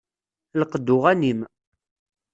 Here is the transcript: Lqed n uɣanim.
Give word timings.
Lqed 0.59 0.87
n 0.89 0.93
uɣanim. 0.95 1.39